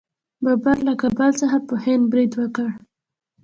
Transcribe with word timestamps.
بابر 0.43 0.77
له 0.87 0.93
کابل 1.01 1.31
څخه 1.41 1.57
په 1.67 1.75
هند 1.83 2.03
برید 2.11 2.31
وکړ. 2.37 2.69